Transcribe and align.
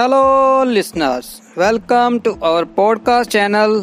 Hello 0.00 0.64
listeners 0.64 1.40
welcome 1.58 2.18
to 2.18 2.32
our 2.42 2.64
podcast 2.64 3.30
channel 3.30 3.80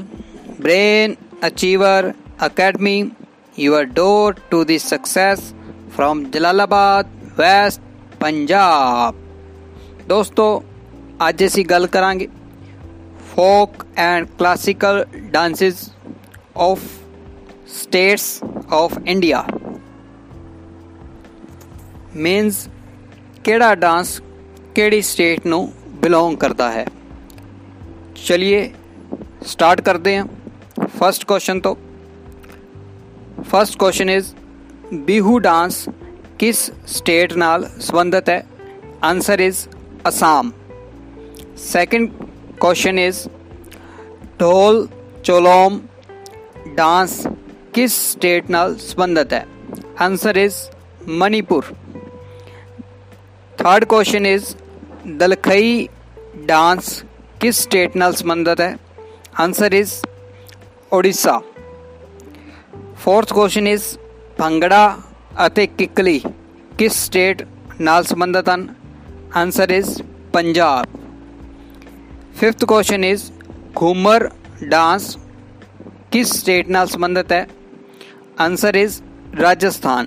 brain 0.62 1.14
achiever 1.44 2.12
academy 2.42 3.10
your 3.58 3.84
door 3.84 4.34
to 4.52 4.64
this 4.64 4.90
success 4.90 5.54
from 5.96 6.24
Jalalabad 6.24 7.06
west 7.38 7.82
Punjab 8.22 9.14
दोस्तों, 10.08 10.60
आज 11.22 11.44
ऐसी 11.44 11.64
गल 11.64 11.86
करांगे। 11.86 12.26
Folk 13.36 13.84
and 13.98 14.28
classical 14.28 15.04
dances 15.16 15.92
of 16.56 16.84
states 17.84 18.42
of 18.72 19.00
India 19.08 19.46
means 22.16 22.68
केड़ा 23.46 23.74
dance 23.74 24.22
केड़ी 24.76 25.02
state 25.02 25.46
नू 25.46 25.68
belong 26.02 26.38
करता 26.38 26.70
है। 26.70 26.86
चलिए 28.28 28.74
स्टार्ट 29.46 29.82
करते 29.82 30.16
हैं। 30.16 30.38
फ़र्स्ट 31.00 31.24
क्वेश्चन 31.24 31.60
तो। 31.60 31.78
First 33.52 33.80
question 33.80 34.10
is, 34.10 34.34
Bihu 34.94 35.38
dance 35.38 35.86
किस 36.40 36.60
स्टेट 36.88 37.34
नाल 37.34 37.64
संबंधित 37.64 38.30
है? 38.30 38.48
Answer 39.04 39.42
is 39.42 39.68
Assam. 40.06 40.54
Second 41.58 42.10
question 42.62 43.00
is, 43.00 43.28
Dhol 44.40 44.90
Cholom 45.26 45.82
dance 46.68 47.28
किस 47.76 48.12
स्टेट 48.12 48.50
नाल 48.50 48.76
संबंधित 48.76 49.34
है? 49.34 49.48
Answer 50.02 50.38
is 50.38 50.56
Manipur. 51.10 51.66
Third 53.60 53.86
question 53.86 54.26
is 54.26 54.56
ਦਲਖਈ 55.19 55.89
dance 56.47 57.03
ਕਿਸ 57.41 57.61
ਸਟੇਟ 57.61 57.97
ਨਾਲ 57.97 58.13
ਸੰਬੰਧਿਤ 58.13 58.61
ਹੈ 58.61 58.77
answer 59.41 59.73
is 59.73 59.93
Odisha 60.93 61.41
fourth 62.97 63.33
question 63.33 63.67
is 63.67 63.85
Bhangra 64.39 64.97
ਅਤੇ 65.47 65.67
ਕਿਕਲੀ 65.69 66.21
ਕਿਸ 66.79 67.05
ਸਟੇਟ 67.05 67.47
ਨਾਲ 67.81 68.05
ਸੰਬੰਧਿਤ 68.05 68.49
ਹਨ 68.49 68.67
answer 69.37 69.71
is 69.71 69.91
Punjab 70.33 70.99
fifth 72.37 72.65
question 72.65 73.05
is 73.05 73.31
Ghoomar 73.83 74.29
dance 74.65 75.17
ਕਿਸ 76.11 76.33
ਸਟੇਟ 76.33 76.69
ਨਾਲ 76.69 76.87
ਸੰਬੰਧਿਤ 76.87 77.33
ਹੈ 77.33 77.47
answer 78.41 78.75
is 78.75 79.01
Rajasthan 79.41 80.07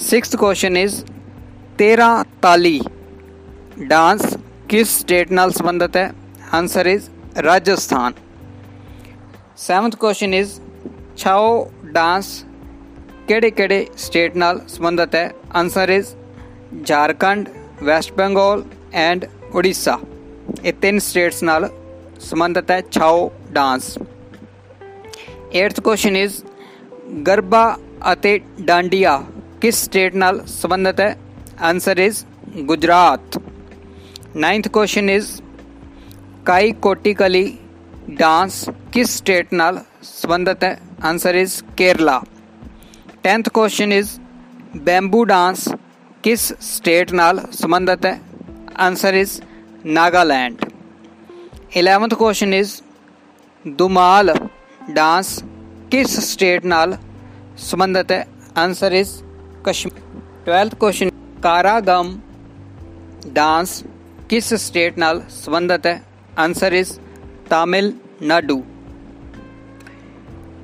sixth 0.00 0.36
question 0.36 0.76
is 0.76 0.94
13 1.78 2.08
Taali 2.42 2.80
dance 3.80 4.22
ਕਿਸ 4.68 4.98
ਸਟੇਟ 4.98 5.32
ਨਾਲ 5.32 5.50
ਸੰਬੰਧਿਤ 5.52 5.96
ਹੈ 5.96 6.10
answer 6.54 6.86
is 6.86 7.08
Rajasthan 7.38 8.12
seventh 9.58 9.96
question 9.96 10.34
is 10.34 10.50
Chhau 11.16 11.70
dance 11.92 12.28
ਕਿਹੜੇ 13.28 13.50
ਕਿਹੜੇ 13.50 13.86
ਸਟੇਟ 13.98 14.36
ਨਾਲ 14.36 14.60
ਸੰਬੰਧਿਤ 14.68 15.14
ਹੈ 15.14 15.30
answer 15.54 15.88
is 15.88 16.14
Jharkhand 16.84 17.48
West 17.82 18.12
Bengal 18.12 18.64
and 18.94 19.26
Odisha 19.54 19.98
ਇਹ 20.64 20.72
ਤਿੰਨ 20.72 20.98
ਸਟੇਟਸ 21.00 21.42
ਨਾਲ 21.42 21.68
ਸੰਬੰਧਿਤ 22.20 22.70
ਹੈ 22.70 22.80
Chhau 22.90 23.30
dance 23.52 23.96
8th 25.54 25.80
question 25.80 26.16
is 26.16 26.42
Garba 27.26 27.64
ਅਤੇ 28.12 28.38
ਡਾਂਡੀਆ 28.60 29.22
ਕਿਸ 29.60 29.84
ਸਟੇਟ 29.84 30.14
ਨਾਲ 30.16 30.44
ਸੰਬੰਧਿਤ 30.50 31.00
ਹੈ 31.00 31.16
answer 31.62 31.98
is 31.98 32.24
Gujarat 32.58 33.37
9th 34.36 34.68
question 34.72 35.10
is 35.10 35.30
Kaikottikali 36.82 37.46
dance 38.10 38.64
ਕਿਸ 38.92 39.16
ਸਟੇਟ 39.16 39.52
ਨਾਲ 39.54 39.78
ਸੰਬੰਧਿਤ 40.02 40.64
ਹੈ 40.64 40.78
answer 41.04 41.34
is 41.34 41.52
Kerala 41.76 42.20
10th 43.24 43.50
question 43.54 43.92
is 43.92 44.10
bamboo 44.76 45.24
dance 45.24 45.68
ਕਿਸ 46.22 46.52
ਸਟੇਟ 46.60 47.12
ਨਾਲ 47.12 47.40
ਸੰਬੰਧਿਤ 47.52 48.06
ਹੈ 48.06 48.18
answer 48.78 49.14
is 49.14 49.40
Nagaland 49.86 50.64
11th 51.78 52.16
question 52.16 52.54
is 52.54 52.72
Dumhal 53.64 54.34
dance 54.90 55.38
ਕਿਸ 55.90 56.18
ਸਟੇਟ 56.24 56.66
ਨਾਲ 56.66 56.96
ਸੰਬੰਧਿਤ 57.60 58.12
ਹੈ 58.12 58.26
answer 58.58 58.92
is 58.92 59.10
Kashmir 59.64 60.02
12th 60.46 60.76
question 60.76 61.10
Karagam 61.42 62.16
dance 63.26 63.82
ਕਿਸ 64.28 64.52
ਸਟੇਟ 64.56 64.98
ਨਾਲ 64.98 65.22
ਸੰਬੰਧਿਤ 65.30 65.86
ਹੈ 65.86 66.00
answer 66.38 66.72
is 66.72 66.92
Tamil 67.48 67.92
Nadu 68.22 68.62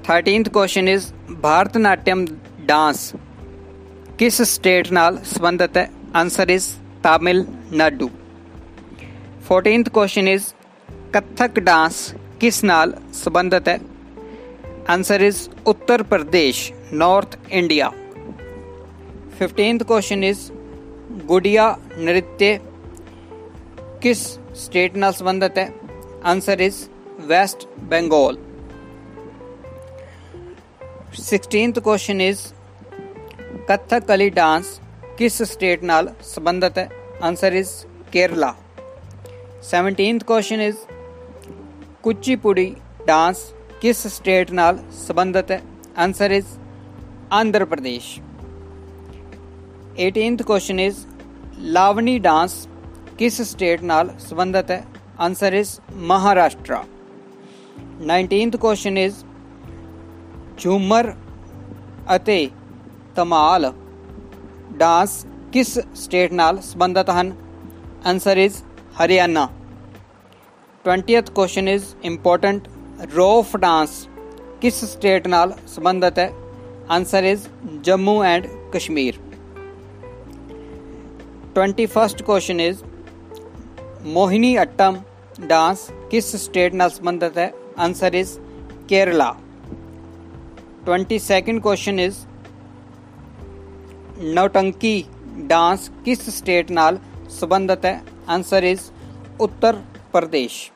13th 0.08 0.50
question 0.52 0.88
is 0.88 1.06
Bharatanatyam 1.42 2.24
dance 2.66 3.12
ਕਿਸ 4.18 4.40
ਸਟੇਟ 4.44 4.92
ਨਾਲ 4.92 5.18
ਸੰਬੰਧਿਤ 5.24 5.76
ਹੈ 5.76 5.90
answer 6.14 6.50
is 6.50 6.66
Tamil 7.02 7.44
Nadu 7.72 8.10
14th 9.50 9.90
question 9.90 10.28
is 10.28 10.44
Kathak 11.12 11.60
dance 11.60 12.02
ਕਿਸ 12.40 12.62
ਨਾਲ 12.64 12.94
ਸੰਬੰਧਿਤ 13.14 13.68
ਹੈ 13.68 13.78
answer 14.88 15.20
is 15.20 15.38
Uttar 15.66 16.02
Pradesh 16.02 16.70
north 16.92 17.36
India 17.50 17.90
15th 19.40 19.84
question 19.84 20.24
is 20.24 20.50
Gudiya 21.26 21.74
Nritya 21.98 22.58
ਕਿਸ 24.04 24.22
ਸਟੇਟ 24.54 24.96
ਨਾਲ 24.96 25.12
ਸੰਬੰਧਿਤ 25.12 25.58
ਹੈ 25.58 25.72
answer 26.24 26.60
is 26.60 26.76
West 27.20 27.66
Bengal 27.80 28.36
16th 31.18 31.80
question 31.80 32.20
is 32.20 32.40
Kathakali 33.68 34.30
dance 34.30 34.80
ਕਿਸ 35.18 35.42
ਸਟੇਟ 35.42 35.84
ਨਾਲ 35.84 36.12
ਸੰਬੰਧਿਤ 36.24 36.78
ਹੈ 36.78 36.88
answer 37.22 37.52
is 37.52 37.70
Kerala 38.12 38.54
17th 39.70 40.24
question 40.26 40.60
is 40.60 40.76
Kuchipudi 42.02 42.74
dance 43.06 43.44
ਕਿਸ 43.80 44.06
ਸਟੇਟ 44.06 44.50
ਨਾਲ 44.52 44.78
ਸੰਬੰਧਿਤ 45.06 45.50
ਹੈ 45.50 45.60
answer 45.98 46.30
is 46.30 46.46
Andhra 47.32 47.64
Pradesh 47.64 48.18
18th 50.00 50.42
question 50.42 50.80
is 50.80 51.06
Lavani 51.58 52.18
dance 52.18 52.54
ਕਿਸ 53.18 53.40
ਸਟੇਟ 53.42 53.82
ਨਾਲ 53.82 54.10
ਸੰਬੰਧਿਤ 54.18 54.70
ਹੈ 54.70 54.84
answer 55.20 55.52
is 55.52 55.70
Maharashtra 55.92 56.76
19th 58.02 58.56
question 58.56 58.98
is 58.98 59.24
Jhumar 60.58 61.12
ਅਤੇ 62.16 62.48
ਤਮਾਲ 63.16 63.72
ਡਾਂਸ 64.76 65.24
ਕਿਸ 65.52 65.78
ਸਟੇਟ 65.94 66.32
ਨਾਲ 66.32 66.60
ਸੰਬੰਧਿਤ 66.62 67.10
ਹਨ 67.10 67.32
answer 68.06 68.36
is 68.36 68.62
Haryana 69.02 69.48
20th 70.84 71.32
question 71.34 71.68
is 71.68 71.84
important 72.04 72.68
Rouf 73.14 73.56
dance 73.56 74.06
ਕਿਸ 74.60 74.84
ਸਟੇਟ 74.84 75.26
ਨਾਲ 75.28 75.52
ਸੰਬੰਧਿਤ 75.66 76.18
ਹੈ 76.18 76.30
answer 76.90 77.24
is 77.24 77.46
Jammu 77.82 78.22
and 78.24 78.46
Kashmir 78.72 79.18
21st 81.56 82.22
question 82.22 82.60
is 82.60 82.82
Mohini 84.04 84.62
Attam 84.62 84.96
dance 85.46 85.90
ਕਿਸ 86.10 86.34
ਸਟੇਟ 86.36 86.74
ਨਾਲ 86.74 86.90
ਸੰਬੰਧਿਤ 86.90 87.38
ਹੈ 87.38 87.52
answer 87.78 88.14
is 88.14 88.38
Kerala 88.88 89.34
22nd 90.86 91.60
question 91.60 92.00
is 92.00 92.16
Nautanki 94.20 95.04
dance 95.46 95.90
ਕਿਸ 96.04 96.28
ਸਟੇਟ 96.30 96.70
ਨਾਲ 96.70 96.98
ਸੰਬੰਧਿਤ 97.30 97.84
ਹੈ 97.84 98.00
answer 98.28 98.62
is 98.62 98.80
Uttar 99.40 99.76
Pradesh 100.12 100.70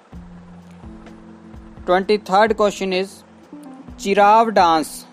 23rd 1.91 2.55
question 2.55 2.93
is 2.93 3.11
Chiraw 3.99 4.51
dance 4.51 5.07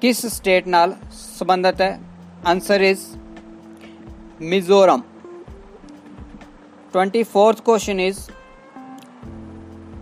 ਕਿਸ 0.00 0.26
ਸਟੇਟ 0.26 0.68
ਨਾਲ 0.68 0.94
ਸੰਬੰਧਿਤ 1.12 1.80
ਹੈ 1.80 1.98
answer 2.46 2.80
is 2.80 3.00
Mizoram 4.40 5.02
24th 6.94 7.60
question 7.62 8.00
is 8.00 8.18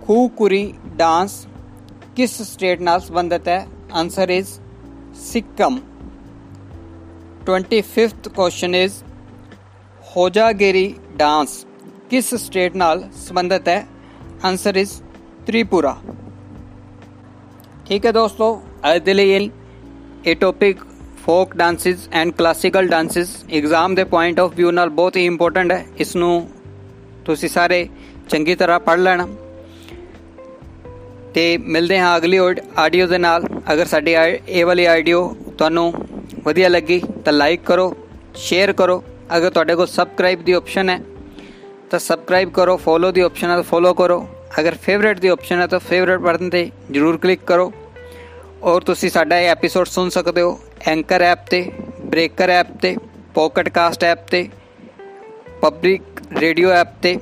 Khukuri 0.03 0.63
dance 0.97 1.35
ਕਿਸ 2.17 2.41
ਸਟੇਟ 2.43 2.81
ਨਾਲ 2.81 3.01
ਸੰਬੰਧਿਤ 3.01 3.49
ਹੈ 3.49 3.67
answer 3.95 4.31
is 4.31 4.49
Sikkim 5.23 5.79
25th 7.47 8.29
question 8.29 8.75
is 8.75 9.03
Hojagiri 10.17 10.95
dance 11.17 11.65
ਕਿਸ 12.11 12.35
ਸਟੇਟ 12.37 12.77
ਨਾਲ 12.77 13.09
ਸੰਬੰਧਿਤ 13.19 13.69
ਹੈ 13.69 13.87
ਆਨਸਰ 14.45 14.77
ਇਜ਼ 14.77 14.93
ਤ੍ਰਿਪੁਰਾ 15.47 15.97
ਠੀਕ 17.87 18.07
ਹੈ 18.07 18.13
ਦੋਸਤੋ 18.13 18.55
ਅੱਜ 18.85 19.03
ਦੇ 19.03 19.15
ਲਈ 19.15 19.51
ਇਹ 20.25 20.37
topic 20.37 20.85
folk 21.25 21.57
dances 21.57 22.09
and 22.13 22.33
classical 22.33 22.89
dances 22.89 23.35
exam 23.53 23.95
ਦੇ 23.95 24.05
ਪੁਆਇੰਟ 24.07 24.41
ਆਫ 24.41 24.53
View 24.53 24.73
ਨਾਲ 24.73 24.91
ਬਹੁਤ 24.91 25.17
ਹੀ 25.17 25.25
ਇੰਪੋਰਟੈਂਟ 25.27 25.73
ਹੈ 25.73 25.85
ਇਸ 25.99 26.15
ਨੂੰ 26.17 26.33
ਤੁਸੀਂ 27.28 27.50
ਸਾਰੇ 27.50 27.88
ਚੰਗੀ 28.30 28.56
ਤਰ੍ਹਾਂ 28.56 28.80
ਪੜ੍ਹ 28.80 29.02
ਲੈਣਾ। 29.02 29.28
ਤੇ 31.34 31.46
ਮਿਲਦੇ 31.74 32.00
ਹਾਂ 32.00 32.16
ਅਗਲੀ 32.18 32.38
ਆਡੀਓ 32.78 33.08
ਦੇ 33.08 33.18
ਨਾਲ। 33.18 33.44
ਅਗਰ 33.74 33.86
ਸਾਡੀ 33.86 34.16
ਇਹ 34.48 34.66
ਵਾਲੀ 34.66 34.86
ਆਡੀਓ 34.86 35.36
ਤੁਹਾਨੂੰ 35.58 35.94
ਵਧੀਆ 36.44 36.70
ਲੱਗੀ 36.70 37.00
ਤਾਂ 37.26 37.34
ਲਾਈਕ 37.34 37.62
ਕਰੋ, 37.66 37.96
ਸ਼ੇਅਰ 38.36 38.74
ਕਰੋ। 38.74 39.04
ਅਗਰ 39.38 39.50
ਤੁਹਾਡੇ 39.50 39.76
ਕੋਲ 39.76 39.88
ਸਬਸਕ੍ਰਾਈਬ 39.88 40.44
ਦੀ 40.44 40.52
ਆਪਸ਼ਨ 40.52 40.90
ਹੈ, 40.90 41.00
ਤਾਂ 41.92 42.00
ਸਬਸਕ੍ਰਾਈਬ 42.00 42.52
ਕਰੋ, 42.52 42.78
ਫੋਲੋ 42.78 43.12
ਦੀ 43.12 43.22
ਆਪਸ਼ਨ 43.22 43.50
ਹੈ 43.50 43.56
ਤਾਂ 43.56 43.64
ਫੋਲੋ 43.64 43.94
ਕਰੋ। 43.94 44.28
ਅਗਰ 44.60 44.76
ਫੇਵਰਿਟ 44.76 45.20
ਦੀ 45.20 45.28
ਆਪਸ਼ਨ 45.28 45.62
ਹੈ 45.62 45.68
ਤਾਂ 45.68 45.80
ਫੇਵਰਿਟ 45.80 46.20
ਬਟਨ 46.20 46.50
ਤੇ 46.50 46.70
ਜਰੂਰ 46.92 47.18
ਕਲਿੱਕ 47.18 47.44
ਕਰੋ। 47.46 47.72
ਔਰ 48.64 48.82
ਤੁਸੀਂ 48.82 49.10
ਸਾਡਾ 49.10 49.40
ਇਹ 49.40 49.50
ਐਪੀਸੋਡ 49.50 49.88
ਸੁਣ 49.88 50.10
ਸਕਦੇ 50.10 50.42
ਹੋ 50.42 50.60
ਐਂਕਰ 50.88 51.22
ਐਪ 51.22 51.46
ਤੇ 51.50 51.60
ਬ੍ਰੇਕਰ 52.02 52.50
ਐਪ 52.50 52.68
ਤੇ 52.82 52.96
ਪੋਕਟ 53.34 53.70
ਕਾਸਟ 53.70 54.04
ਐਪ 54.04 54.28
ਤੇ 54.28 54.48
ਪਬਲਿਕ 55.62 56.17
ਰੇਡੀਓ 56.39 56.71
ਐਪ 56.71 56.89
ਤੇ 57.03 57.19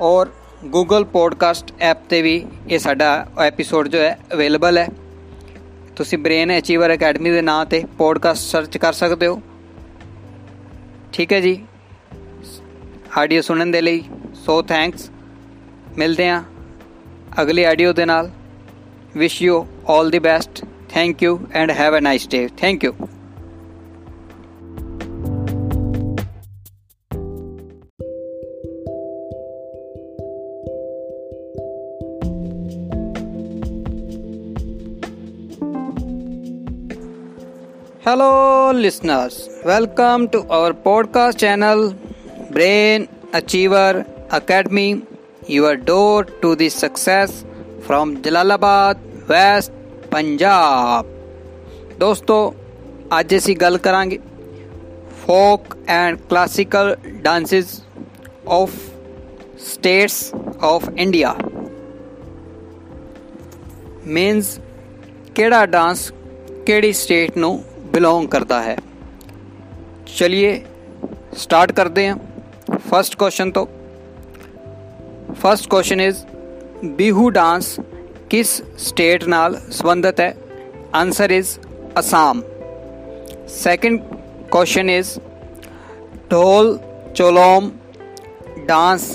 ਔਰ 0.00 0.30
ਗੂਗਲ 0.64 1.04
ਪੋਡਕਾਸਟ 1.04 1.72
ਐਪ 1.80 1.98
ਤੇ 2.08 2.22
ਵੀ 2.22 2.34
ਇਹ 2.70 2.78
ਸਾਡਾ 2.78 3.10
ਐਪੀਸੋਡ 3.40 3.88
ਜੋ 3.88 3.98
ਹੈ 3.98 4.18
ਅਵੇਲੇਬਲ 4.32 4.78
ਹੈ 4.78 4.86
ਤੁਸੀਂ 5.96 6.18
ਬ੍ਰੇਨ 6.18 6.58
ਅਚੀਵਰ 6.58 6.94
ਅਕੈਡਮੀ 6.94 7.30
ਦੇ 7.30 7.42
ਨਾਂ 7.42 7.64
ਤੇ 7.66 7.82
ਪੋਡਕਾਸਟ 7.98 8.42
ਸਰਚ 8.42 8.78
ਕਰ 8.78 8.92
ਸਕਦੇ 8.92 9.26
ਹੋ 9.26 9.40
ਠੀਕ 11.12 11.32
ਹੈ 11.32 11.40
ਜੀ 11.40 11.58
ਆਡੀਓ 13.18 13.40
ਸੁਣਨ 13.40 13.70
ਦੇ 13.70 13.80
ਲਈ 13.80 14.02
ਸੋ 14.34 14.60
ਥੈਂਕਸ 14.62 15.10
ਮਿਲਦੇ 15.98 16.28
ਹਾਂ 16.28 16.42
ਅਗਲੀ 17.42 17.64
ਆਡੀਓ 17.64 17.92
ਦੇ 17.92 18.04
ਨਾਲ 18.04 18.30
wish 19.16 19.42
you 19.42 19.66
올 19.90 20.10
the 20.10 20.18
best 20.18 20.64
thank 20.88 21.22
you 21.22 21.38
and 21.52 21.70
have 21.70 21.96
a 21.98 22.00
nice 22.00 22.28
day 22.28 22.48
thank 22.56 22.84
you 22.84 22.92
hello 38.07 38.71
listeners 38.71 39.49
welcome 39.65 40.25
to 40.33 40.39
our 40.51 40.71
podcast 40.71 41.39
channel 41.39 41.87
Brain 42.51 43.05
Achiever 43.33 43.97
Academy 44.31 44.93
your 45.49 45.73
door 45.73 46.23
to 46.41 46.55
this 46.55 46.79
success 46.79 47.43
from 47.85 48.15
Jalalabad 48.15 48.97
west 49.29 49.71
Punjab 50.11 51.05
दोस्तों, 51.99 52.51
आज 53.11 53.33
ऐसी 53.33 53.53
गल 53.53 53.77
करांगे 53.77 54.17
folk 55.11 55.75
and 55.89 56.17
classical 56.17 56.93
dances 57.05 57.83
of 58.47 58.75
states 59.59 60.31
of 60.61 60.89
India 60.97 61.33
means 64.06 64.58
ਕਿਹੜਾ 65.34 65.64
dance 65.66 66.10
ਕਿਹੜੀ 66.66 66.92
state 66.92 67.36
ਨੂੰ 67.38 67.58
belong 67.90 68.26
करता 68.28 68.60
है 68.60 68.76
चलिए 70.08 70.50
स्टार्ट 71.36 71.70
करते 71.72 72.02
हैं 72.02 72.78
फर्स्ट 72.80 73.14
क्वेश्चन 73.14 73.50
तो 73.50 73.64
first 75.34 75.68
question 75.70 76.00
is 76.00 76.24
Bihu 76.96 77.28
dance 77.30 77.76
किस 78.30 78.50
स्टेट 78.80 79.24
नाल 79.26 79.54
संबंधित 79.72 80.20
है 80.20 80.30
answer 80.94 81.32
is 81.32 81.58
Assam 81.96 82.42
second 83.54 84.00
question 84.52 84.90
is 84.90 85.14
Dhol 86.30 86.78
Cholom 87.16 87.70
dance 88.66 89.12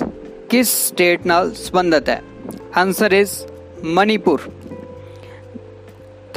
किस 0.51 0.75
स्टेट 0.87 1.25
नाल 1.25 1.51
संबंधित 1.57 2.09
है 2.09 2.21
answer 2.77 3.13
is 3.13 3.37
Manipur 3.85 4.49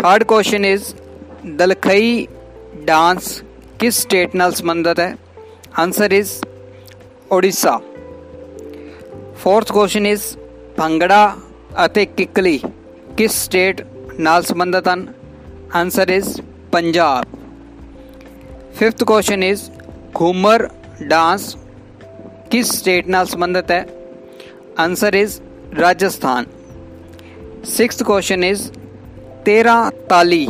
third 0.00 0.24
question 0.24 0.64
is 0.66 0.94
Dalkhai 1.48 2.26
dance 2.84 3.26
ਕਿਸ 3.78 3.98
ਸਟੇਟ 3.98 4.34
ਨਾਲ 4.36 4.52
ਸੰਬੰਧਿਤ 4.52 5.00
ਹੈ 5.00 5.14
answer 5.78 6.12
is 6.12 6.30
Odisha 7.32 7.78
fourth 9.36 9.72
question 9.72 10.06
is 10.06 10.22
Bhangra 10.78 11.36
ਅਤੇ 11.84 12.04
ਕਿਕਲੀ 12.06 12.58
ਕਿਸ 13.16 13.44
ਸਟੇਟ 13.44 13.82
ਨਾਲ 14.18 14.42
ਸੰਬੰਧਿਤ 14.42 14.88
ਹਨ 14.88 15.06
answer 15.74 16.08
is 16.08 16.28
Punjab 16.72 17.36
fifth 18.74 19.04
question 19.04 19.42
is 19.42 19.62
Ghoomar 20.20 20.68
dance 21.02 21.56
ਕਿਸ 22.50 22.72
ਸਟੇਟ 22.72 23.08
ਨਾਲ 23.08 23.26
ਸੰਬੰਧਿਤ 23.26 23.70
ਹੈ 23.70 23.84
answer 24.78 25.14
is 25.14 25.40
Rajasthan 25.80 26.44
sixth 27.66 28.02
question 28.02 28.44
is 28.44 28.70
13 29.45 29.89
Taali. 30.09 30.45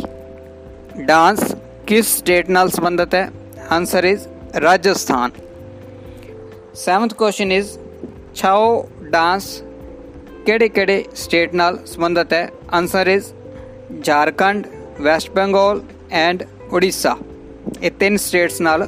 Dance 0.98 1.54
किस 1.88 2.16
स्टेट 2.16 2.48
नाल 2.48 2.68
संबंधित 2.68 3.14
है? 3.14 3.30
Answer 3.70 4.04
is 4.04 4.26
Rajasthan. 4.56 5.32
Seventh 6.76 7.08
question 7.18 7.52
is 7.52 7.70
Chhau 8.36 8.66
dance 9.02 9.46
केड़े 10.46 10.68
केड़े 10.68 11.04
स्टेट 11.14 11.54
नाल 11.54 11.78
संबंधित 11.86 12.32
है? 12.32 12.52
Answer 12.72 13.08
is 13.08 13.32
Jharkhand 14.02 14.66
west 15.00 15.32
Bengal 15.32 15.82
and 16.12 16.44
Orissa 16.72 17.16
ये 17.82 17.90
तीन 17.90 18.16
स्टेट्स 18.16 18.60
नाल 18.60 18.86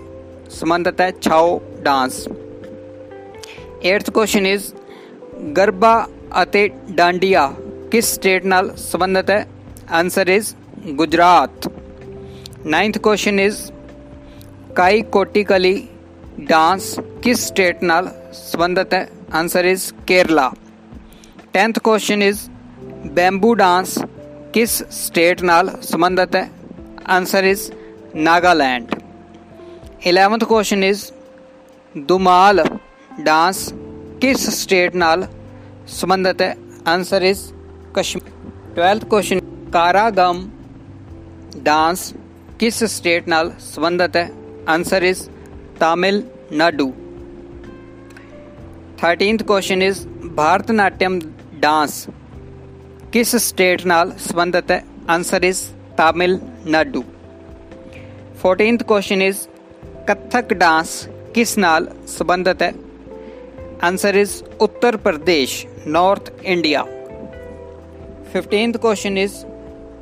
संबंधित 0.50 1.00
है, 1.00 1.10
Chhau 1.12 1.58
dance. 1.82 2.26
Eighth 3.84 4.10
question 4.10 4.46
is 4.46 4.72
Garba 5.56 5.96
Dandiya 6.90 7.46
किस 7.92 8.14
स्टेट 8.14 8.44
नाल 8.44 8.70
संबंधित 8.78 9.30
है? 9.30 9.53
Answer 9.92 10.28
is 10.30 10.54
Gujarat 10.96 11.66
ninth 12.66 12.98
question 12.98 13.40
is 13.40 13.58
Kaikottikali 15.02 15.74
dance 16.40 16.94
किस 17.24 17.46
स्टेट 17.46 17.82
नाल 17.82 18.08
संबंधित 18.34 18.94
है? 18.94 19.08
Answer 19.32 19.66
is 19.66 19.92
Kerala 20.08 20.48
tenth 21.52 21.78
question 21.84 22.22
is 22.22 22.48
bamboo 23.14 23.52
dance 23.54 23.94
किस 24.54 24.78
स्टेट 25.04 25.42
नाल 25.42 25.68
संबंधित 25.82 26.34
है? 26.34 26.50
Answer 27.08 27.44
is 27.44 27.70
Nagaland 28.16 28.94
eleventh 30.06 30.46
question 30.48 30.84
is 30.84 31.10
Dumhal 31.94 32.64
dance 33.20 33.68
किस 34.22 34.48
स्टेट 34.62 34.94
नाल 34.94 35.28
संबंधित 36.00 36.42
है? 36.42 36.54
Answer 36.88 37.24
is 37.24 37.50
Kashmir 37.96 38.32
twelfth 38.74 39.08
question 39.08 39.43
Karagam 39.74 40.50
dance 41.56 42.14
किस 42.60 42.84
स्टेट 42.84 43.28
नाल 43.28 43.52
संबंधित 43.60 44.16
है? 44.16 44.32
Answer 44.66 45.04
is 45.04 45.28
Tamil Nadu. 45.80 46.92
Thirteenth 49.02 49.38
question 49.38 49.82
is 49.82 50.06
Bharatanatyam 50.08 51.20
dance 51.54 52.06
किस 53.12 53.36
स्टेट 53.36 53.86
नाल 53.86 54.10
संबंधित 54.10 54.70
है? 54.70 54.84
Answer 55.10 55.44
is 55.44 55.68
Tamil Nadu. 56.00 57.02
Fourteenth 58.42 58.78
question 58.78 59.22
is 59.22 59.46
Kathak 60.10 60.52
dance 60.52 61.08
किस 61.34 61.58
नाल 61.58 61.88
संबंधित 62.06 62.62
है? 62.62 62.74
Answer 63.84 64.16
is 64.16 64.42
Uttar 64.60 64.96
Pradesh, 64.96 65.66
north 65.86 66.32
India. 66.44 66.82
Fifteenth 68.32 68.72
question 68.72 69.18
is 69.18 69.53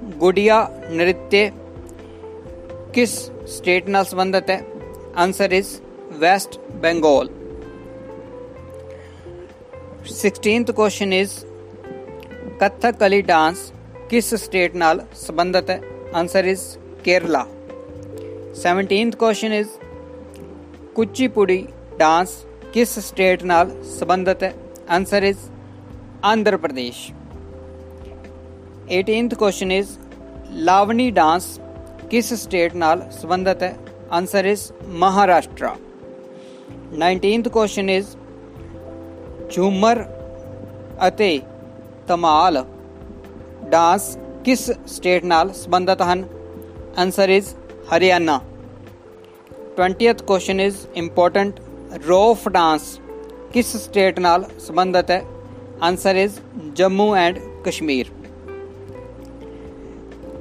गुड़िया 0.03 0.57
नृत्य 0.91 1.53
किस 2.95 3.11
स्टेट 3.57 3.85
न 3.89 4.03
संबंधित 4.03 4.51
है? 4.51 4.67
Answer 5.17 5.53
is 5.53 5.81
west 6.19 6.59
Bengal 6.73 7.29
sixteenth 10.13 10.65
question 10.65 11.13
is 11.13 11.33
Kathakali 12.63 13.23
dance 13.23 13.73
किस 14.11 14.35
स्टेट 14.35 14.73
न 14.77 14.99
संबंधित 15.15 15.71
है? 15.71 15.81
Answer 16.13 16.47
is 16.47 16.65
Kerala 17.05 17.47
seventeenth 18.63 19.11
question 19.11 19.53
is 19.53 19.69
Kuchipudi 20.97 21.69
dance 21.99 22.47
किस 22.75 22.99
स्टेट 22.99 23.41
न 23.45 23.65
संबंधित 23.85 24.43
है? 24.43 24.55
Answer 24.91 25.25
is 25.25 25.51
Andhra 26.25 26.57
Pradesh 26.57 27.11
18th 28.93 29.35
question 29.35 29.71
is 29.73 29.91
Lavani 30.53 31.11
dance 31.11 31.45
किस 32.11 32.33
स्टेट 32.43 32.75
नाल 32.75 33.01
संबंधित 33.01 33.63
है? 33.63 33.77
Answer 34.13 34.47
is 34.47 34.73
Maharashtra 35.03 35.69
19th 37.03 37.49
question 37.53 37.91
is 37.91 38.11
Jhumar 39.53 40.03
Tamal 42.09 42.57
dance 43.71 44.17
किस 44.45 44.67
स्टेट 44.97 45.25
नाल 45.25 45.51
संबंधित 45.51 46.03
हैं 46.03 46.21
answer 46.99 47.31
is 47.31 47.55
Haryana 47.91 48.39
twentieth 49.77 50.27
question 50.27 50.61
is 50.61 50.87
important 50.97 51.61
Rouf 52.07 52.49
dance 52.49 52.99
किस 53.53 53.73
स्टेट 53.85 54.19
नाल 54.19 54.43
संबंधित 54.43 55.11
है? 55.11 55.23
Answer 55.83 56.17
is 56.17 56.41
Jammu 56.77 57.15
and 57.17 57.39
Kashmir 57.67 58.22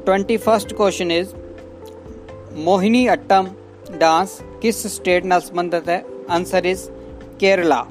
21st 0.06 0.75
question 0.75 1.11
is 1.11 1.35
Mohiniyattam 3.12 3.49
dance 3.99 4.40
ਕਿਸ 4.61 4.87
ਸਟੇਟ 4.87 5.25
ਨਾਲ 5.25 5.40
ਸੰਬੰਧਿਤ 5.40 5.88
ਹੈ 5.88 6.02
answer 6.30 6.64
is 6.64 6.88
Kerala 7.38 7.85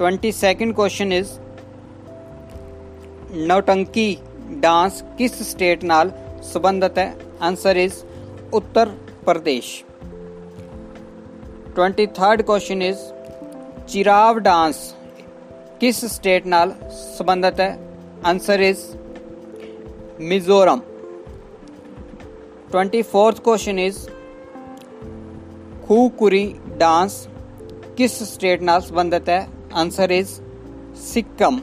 22nd 0.00 0.72
question 0.72 1.12
is 1.12 1.28
Nautanki 3.46 4.16
dance 4.50 5.02
ਕਿਸ 5.18 5.42
ਸਟੇਟ 5.42 5.84
ਨਾਲ 5.84 6.10
ਸੰਬੰਧਿਤ 6.42 6.98
ਹੈ 6.98 7.14
answer 7.42 7.76
is 7.76 7.94
Uttar 8.52 8.90
Pradesh 9.24 9.72
23rd 11.78 12.42
question 12.42 12.82
is 12.82 12.98
Chiraw 13.88 14.38
dance 14.38 14.78
ਕਿਸ 15.80 16.04
ਸਟੇਟ 16.04 16.46
ਨਾਲ 16.46 16.74
ਸੰਬੰਧਿਤ 17.18 17.60
ਹੈ 17.60 17.78
answer 18.24 18.60
is 18.60 18.80
Mizoram. 20.21 20.81
Twenty 22.71 23.01
fourth 23.03 23.37
question 23.43 23.79
is, 23.79 23.97
Khukuri 25.85 26.45
dance 26.77 27.27
किस 27.97 28.17
स्टेट 28.23 28.59
न 28.63 28.79
संबंधित 28.79 29.29
है? 29.29 29.47
Answer 29.73 30.11
is 30.11 30.29
Sikkim. 31.03 31.59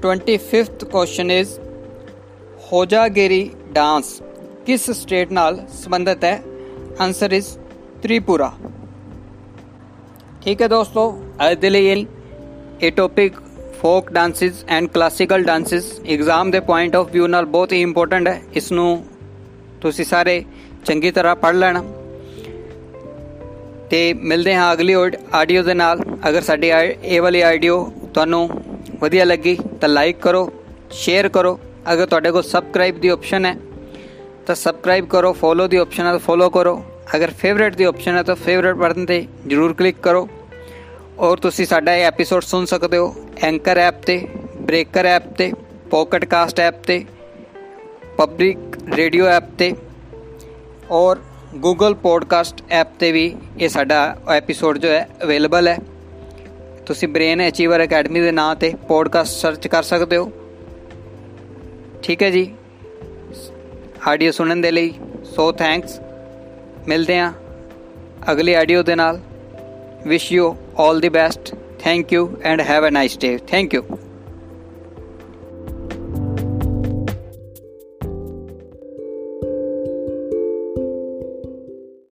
Twenty 0.00 0.36
fifth 0.38 0.84
question 0.84 1.30
is, 1.30 1.58
Hojagiri 2.72 3.42
dance 3.72 4.18
किस 4.66 4.90
स्टेट 5.00 5.28
न 5.32 5.66
संबंधित 5.74 6.24
है? 6.24 6.36
Answer 7.00 7.34
is 7.34 7.56
Tripura. 8.02 8.48
ठीक 10.42 10.60
है 10.62 10.68
दोस्तों 10.68 11.06
अदले 11.46 11.80
ये 11.90 12.90
topic 12.90 13.36
folk 13.80 14.10
dances 14.12 14.64
and 14.68 14.88
classical 14.88 15.42
dances 15.44 15.84
exam 16.08 16.50
ਦੇ 16.50 16.60
ਪੁਆਇੰਟ 16.60 16.96
ਆਫ 16.96 17.08
View 17.16 17.26
ਨਾਲ 17.26 17.44
ਬਹੁਤ 17.46 17.72
ਹੀ 17.72 17.80
ਇੰਪੋਰਟੈਂਟ 17.82 18.28
ਹੈ। 18.28 18.40
ਇਸ 18.54 18.70
ਨੂੰ 18.72 19.04
ਤੁਸੀਂ 19.80 20.04
ਸਾਰੇ 20.04 20.42
ਚੰਗੀ 20.86 21.10
ਤਰ੍ਹਾਂ 21.10 21.34
ਪੜ੍ਹ 21.36 21.58
ਲੈਣਾ। 21.58 21.84
ਤੇ 23.90 24.12
ਮਿਲਦੇ 24.14 24.54
ਹਾਂ 24.54 24.72
ਅਗਲੀ 24.72 24.94
ਆਡੀਓ 25.34 25.62
ਦੇ 25.62 25.74
ਨਾਲ। 25.74 26.00
ਅਗਰ 26.28 26.42
ਸਾਡੀ 26.42 26.70
ਇਹ 27.04 27.20
ਵਾਲੀ 27.22 27.40
ਆਡੀਓ 27.40 27.84
ਤੁਹਾਨੂੰ 28.14 28.48
ਵਧੀਆ 29.00 29.24
ਲੱਗੀ 29.24 29.56
ਤਾਂ 29.80 29.88
ਲਾਈਕ 29.88 30.18
ਕਰੋ 30.22 30.50
ਸ਼ੇਅਰ 30.92 31.28
ਕਰੋ। 31.28 31.58
ਅਗਰ 31.92 32.06
ਤੁਹਾਡੇ 32.06 32.30
ਕੋਲ 32.30 32.42
ਸਬਸਕ੍ਰਾਈਬ 32.42 33.00
ਦੀ 33.00 33.08
ਆਪਸ਼ਨ 33.08 33.46
ਹੈ, 33.46 33.54
ਤਾਂ 34.46 34.54
ਸਬਸਕ੍ਰਾਈਬ 34.54 35.06
ਕਰੋ 35.06 35.32
ਫੋਲੋ 35.32 35.66
ਦੀ 35.68 35.76
ਆਪਸ਼ਨ 35.76 36.06
ਹੈ 36.06 36.10
ਤਾਂ 36.10 36.18
ਫੋਲੋ 36.18 36.50
ਕਰੋ। 36.50 36.82
ਅਗਰ 37.16 37.30
ਫੇਵਰਿਟ 37.38 37.76
ਦੀ 37.76 37.84
ਆਪਸ਼ਨ 37.84 38.16
ਹੈ 38.16 38.22
ਤਾਂ 38.22 38.36
ਫੇਵਰਿਟ 38.36 38.74
ਬਟਨ 38.74 39.06
ਤੇ 39.06 39.24
ਜਰੂਰ 39.46 39.74
ਕਲਿੱਕ 39.74 39.98
ਕਰੋ। 40.02 40.28
ਔਰ 41.18 41.36
ਤੁਸੀਂ 41.36 41.66
ਸਾਡਾ 41.66 41.94
ਇਹ 41.94 42.04
ਐਪੀਸੋਡ 42.04 42.42
ਸੁਣ 42.42 42.64
ਸਕਦੇ 42.64 42.96
ਹੋ। 42.96 43.14
ਐਂਕਰ 43.42 43.78
ਐਪ 43.78 44.02
ਤੇ 44.02 44.16
ਬ੍ਰੇਕਰ 44.60 45.06
ਐਪ 45.06 45.26
ਤੇ 45.32 45.52
ਪੋਕਟ 45.90 46.24
ਕਾਸਟ 46.24 46.60
ਐਪ 46.60 46.82
ਤੇ 46.82 47.04
ਪਬਲਿਕ 48.18 48.58
ਰੇਡੀਓ 48.94 49.26
ਐਪ 49.26 49.44
ਤੇ, 49.58 49.72
ਔਰ 50.90 51.18
ਗੂਗਲ 51.54 51.94
ਪੋਡਕਾਸਟ 51.94 52.62
ਐਪ 52.70 52.88
ਤੇ 52.98 53.12
ਵੀ 53.12 53.36
ਇਹ 53.60 53.68
ਸਾਡਾ 53.68 54.16
ਐਪੀਸੋਡ 54.36 54.78
ਜੋ 54.78 54.88
ਹੈ 54.88 55.08
ਅਵੇਲੇਬਲ 55.22 55.68
ਹੈ। 55.68 55.78
ਤੁਸੀਂ 56.86 57.08
ਬ੍ਰੇਨ 57.08 57.48
ਅਚੀਵਰ 57.48 57.84
ਅਕੈਡਮੀ 57.84 58.20
ਦੇ 58.20 58.32
ਨਾਂ 58.32 58.54
ਤੇ 58.56 58.72
ਪੋਡਕਾਸਟ 58.88 59.32
ਸਰਚ 59.32 59.68
ਕਰ 59.68 59.82
ਸਕਦੇ 59.82 60.16
ਹੋ। 60.16 60.30
ਠੀਕ 62.02 62.22
ਹੈ 62.22 62.30
ਜੀ। 62.30 62.50
ਆਡੀਓ 64.08 64.30
ਸੁਣਨ 64.30 64.60
ਦੇ 64.60 64.70
ਲਈ 64.70 64.94
ਸੋ 65.24 65.52
ਥੈਂਕਸ 65.52 66.00
ਮਿਲਦੇ 66.88 67.18
ਹਾਂ 67.18 67.32
ਅਗਲੀ 68.32 68.54
ਆਡੀਓ 68.54 68.82
ਦੇ 68.82 68.94
ਨਾਲ। 68.94 69.20
Wish 70.06 70.32
you 70.32 70.56
all 70.78 71.00
the 71.00 71.08
best 71.08 71.54
Thank 71.78 72.12
you 72.12 72.38
and 72.42 72.60
have 72.60 72.84
a 72.84 72.90
nice 72.90 73.16
day. 73.16 73.38
Thank 73.38 73.72
you. 73.72 74.07